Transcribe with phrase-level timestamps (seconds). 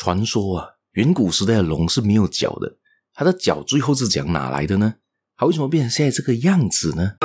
[0.00, 2.78] 传说啊，远古时代的龙是没有脚的，
[3.12, 4.94] 它的脚最后是讲哪来的呢？
[5.36, 7.16] 它为什么变成现在这个样子呢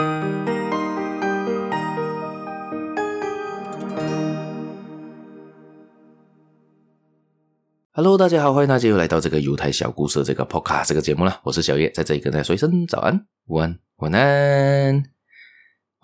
[7.93, 11.39] ？Hello，大家好，欢迎大家又来到这个犹太小故事的这个 Podcast 这个节目了。
[11.45, 15.14] 我是小叶，在这里跟大家说一声早安、午安、晚安。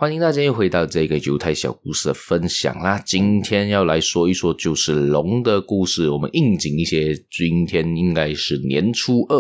[0.02, 3.00] 欢迎大家又回到这个犹太小故事的分享啦！
[3.06, 6.10] 今天要来说一说就是龙的故事。
[6.10, 9.40] 我们应景一些，今天应该是年初二。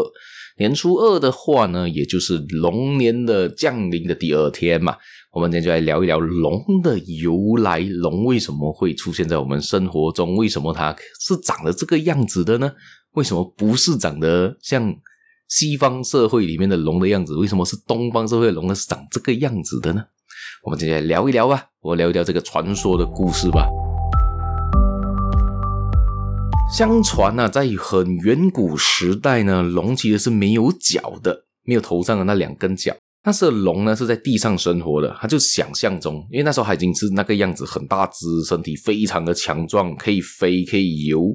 [0.59, 4.95] 年初二的话呢，也就是龙年的降临的第二天嘛。
[5.31, 10.35] 我们今天就来聊一聊龙的由来，龙为什么会出现在我们生活中？
[10.35, 12.71] 为什么它是长得这个样子的呢？
[13.13, 14.95] 为什么不是长得像
[15.47, 17.33] 西方社会里面的龙的样子？
[17.33, 18.75] 为什么是东方社会龙呢？
[18.75, 20.03] 是长这个样子的呢？
[20.63, 23.67] 我们今天聊一聊吧，我聊一聊这个传说的故事吧。
[26.73, 32.95] 相传呢、啊，在很远古时代呢，龙其实是没有脚的，没有头上的那两根脚。
[33.23, 41.31] 那时候龙呢是在地上生活的，他就想象中，因为那时候他已经是那个样子，很大只，身体非常的强壮，可以飞，可以游，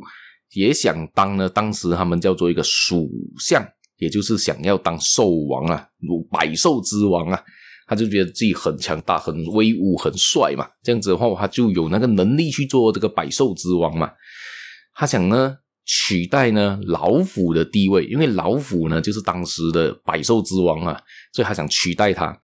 [0.54, 1.48] 也想当呢。
[1.48, 3.64] 当时他们叫做一个属相，
[3.98, 7.40] 也就是想要当兽王啊，如百兽之王啊。
[7.86, 14.10] 他就觉得自己很强大、很威武、很帅嘛，这样子的话，他就有那个能力去做这个百兽之王嘛。
[14.92, 21.00] 他想呢，取代呢老虎的地位，因为老虎呢就是当时的百兽之王啊，
[21.32, 22.36] 所以他想取代他。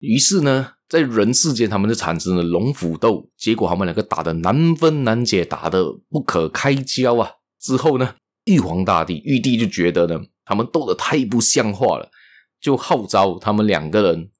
[0.00, 7.30] 于是呢，在人世间，他们就产生了龙虎斗，结果他们两个打得难分难解，打得不可开交啊。
[7.60, 8.14] 之后呢，
[8.46, 12.10] 玉皇大帝、玉帝就觉得呢，他们斗得太不像话了，
[12.60, 14.30] 就号召他们两个人。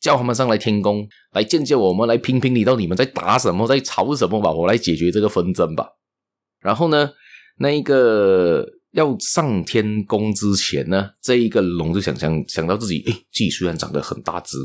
[0.00, 5.88] 叫他们上来天宫来见见我们，来评评理，到你们在打什么，在吵什么吧，我来解决这个纷争吧。
[6.60, 7.10] 然后呢，
[7.58, 14.56] 那一个要上天宫之前呢，这一个龙就想想想到自己，诶，自己虽然长得很大只，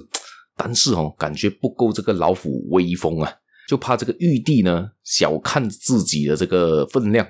[0.56, 3.32] 但是哦，感觉不够这个老虎威风啊，
[3.68, 7.26] 就怕这个玉帝呢小看自己的这个分量，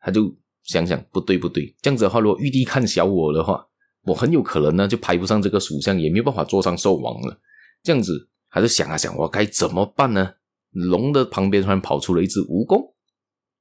[0.00, 0.34] 他就
[0.64, 3.64] 想想不对不对，这样子的话，如果玉帝看小我的话。
[4.08, 7.38] 我很有可能呢，就排不上这个属相，也没有办法坐上兽王了。
[7.82, 10.32] 这样子，还是想啊想，我该怎么办呢？
[10.72, 12.92] 龙的旁边突然跑出了一只蜈蚣，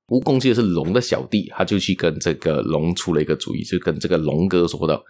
[0.08, 5.04] 蜈蚣其实是龙的小弟，他就去跟这个龙出了一个主意，就跟这个龙哥说道：“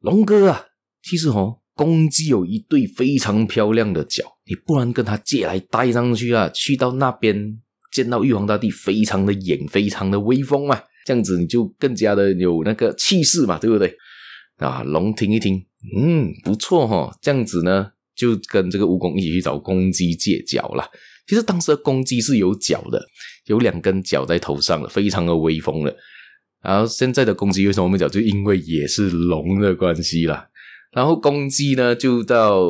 [0.00, 0.66] 龙哥啊，
[1.02, 7.58] 其实哦，公鸡有一对非常漂亮的脚，你不然跟他借来带上去啊，去到那边
[7.90, 10.80] 见到玉皇大帝，非常的严，非常的威风嘛。
[11.04, 13.96] 这样子你就更加的有那个气势嘛，对不对？”
[14.62, 15.64] 啊，龙听一听，
[15.96, 20.84] 嗯，不错哈、哦，这样子呢，就跟这个蜈蚣一起去找公鸡借脚了。
[21.26, 23.04] 其实当时的公鸡是有脚的，
[23.46, 25.96] 有两根脚在头上的，非常的威风的。
[26.62, 28.08] 然后现在的公鸡为什么没脚？
[28.08, 30.46] 就因为也是龙的关系啦。
[30.92, 32.62] 然后公鸡呢，就到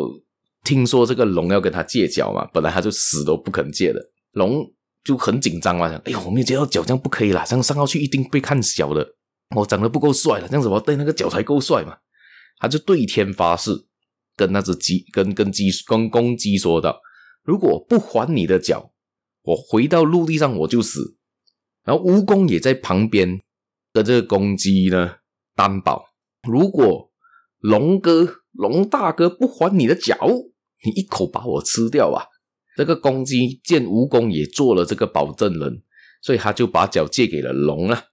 [0.64, 4.00] 听说这个龙要跟他借脚嘛，本来他就死都不肯借的，
[4.32, 4.64] 龙
[5.02, 9.16] 就很紧张嘛，想哎呦，我没有借到脚，这样不可以啦，这样上到去一定被看小的。
[9.54, 11.96] 我长得不够帅了，这样子我带那个脚才够帅嘛？
[12.58, 13.70] 他就对天发誓，
[14.36, 17.00] 跟那只鸡，跟跟鸡，跟公鸡说道
[17.42, 18.92] ：“如果不还你的脚，
[19.42, 21.16] 我回到陆地上我就死。”
[21.84, 23.40] 然后蜈蚣也在旁边
[23.92, 25.16] 跟这个公鸡呢
[25.56, 26.04] 担保
[26.48, 27.10] ：“如果
[27.58, 30.16] 龙哥、龙大哥不还你的脚，
[30.84, 32.26] 你一口把我吃掉啊。”
[32.76, 35.82] 这个公鸡见蜈蚣也做了这个保证人，
[36.22, 38.11] 所以他就把脚借给了龙了。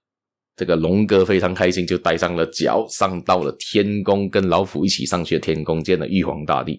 [0.60, 6.78] 这个龙哥非常开心，就带上了脚，上到了天宫，跟老虎一起上去天宫，见了玉皇大帝。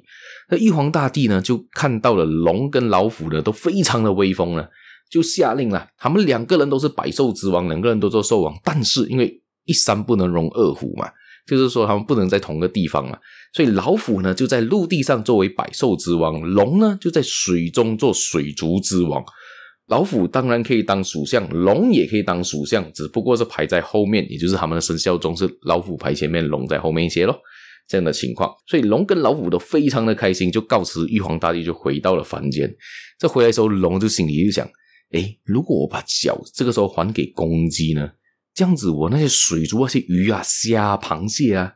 [0.52, 4.70] 那玉皇大帝呢，就看到了龙跟老虎呢，都非常的威风了，
[5.10, 11.10] 就下令了，他们两个人都是百兽之王，两个人都做兽王，但是因为一山不能容二虎嘛，
[11.48, 13.18] 就是说他们不能在同个地方嘛，
[13.52, 19.26] 所以老虎呢就在陆地上作为百兽之王，龙呢就在水中做水族之王。
[19.92, 27.38] 老虎当然可以当属相，龙也可以当属相，只不过是排在后面，也就是他们的生肖中是老虎排前面，龙在后面一些咯。
[27.90, 28.50] 这样的情况。
[28.68, 32.74] 所以龙跟老虎都非常的开心，就告辞玉皇大帝，就回到了凡间。
[33.20, 34.66] 这回来的时候，龙就心里就想：
[35.12, 38.10] 诶，如果我把脚这个时候还给公鸡呢？
[38.54, 41.74] 这样子我那些水族那些鱼啊、虾、螃蟹啊，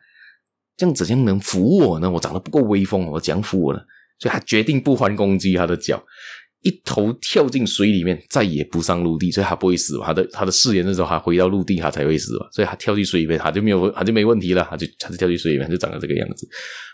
[0.77, 2.09] 这样怎样能服我呢？
[2.09, 3.79] 我长得不够威风，我怎样服我呢？
[4.17, 6.01] 所以他决定不还公鸡他的脚。
[6.65, 9.99] 一头跳进水里面，再也不上陆地，所以他不会死。
[10.03, 12.33] 他的他的誓言的时候，他回到陆地，他才会死。
[12.51, 14.67] 所以他跳进水里面，他就没有，他就没问题了。
[14.67, 16.47] 他 就他就跳进水里面，就长成这个样子。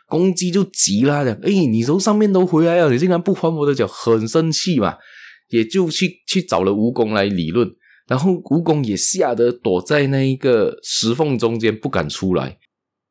[0.08, 4.98] 公鸡就急了，讲：“哎，你从上面都回来了，你竟然不还我的脚，很生气嘛？”
[5.50, 7.70] 也就去去找了蜈蚣来理论。
[8.08, 12.58] 然后蜈蚣也吓得躲在那一个石缝中间不敢出来。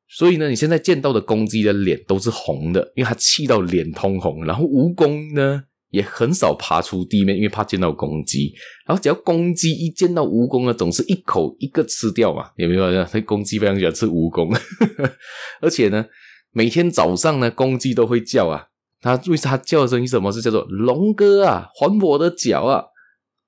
[0.08, 4.44] 所以呢，你现在见到的公鸡的脸都是红的，因为它气到脸通红。
[4.44, 8.52] 然后蜈蚣呢，也很少爬出地面，因为怕见到公鸡。
[8.86, 12.90] 然后只要公鸡一见到蜈蚣呢，总是一口一个吃掉嘛，有没有？
[12.90, 14.58] 那公鸡非常喜欢吃蜈蚣，
[15.60, 16.06] 而且呢，
[16.52, 18.66] 每天早上呢，公鸡都会叫啊。
[19.02, 20.30] 它为啥叫声音什么？
[20.30, 22.84] 是叫做“龙哥啊，还我的脚啊，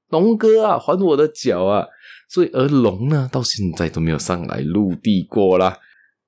[0.08, 1.86] 龙哥啊，还我的脚啊”。
[2.30, 5.76] 所以而龙呢，到现在都没有上来陆地过啦。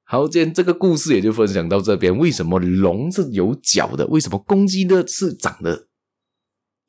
[0.07, 2.15] 好，今天这个故事也就分享到这边。
[2.19, 4.07] 为什么龙是有脚的？
[4.09, 5.87] 为什么公鸡呢是长得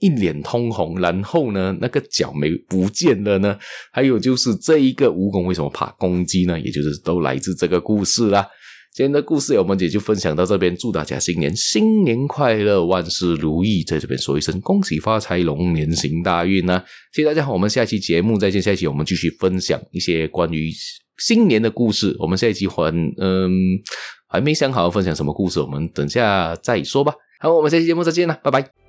[0.06, 3.58] 一脸通红，然后呢那个脚没不见了呢？
[3.92, 6.60] 还有就是这一个蜈蚣为什么怕公鸡呢？
[6.60, 8.46] 也就是都来自这个故事啦。
[8.94, 13.84] 今天的故事我们也就分享到这边，祝大家新年新年快乐，万事如意。
[13.84, 16.86] 在这边说一声恭喜发财，龙年行大运呢、啊！
[17.12, 18.62] 谢谢大家，我们下期节目再见。
[18.62, 20.72] 下一期我们继续分享一些关于
[21.18, 22.16] 新年的故事。
[22.20, 23.52] 我们下一期还嗯
[24.30, 27.14] 还没想好分享什么故事，我们等下再说吧。
[27.42, 28.85] 好，我们下期节目再见了，拜拜。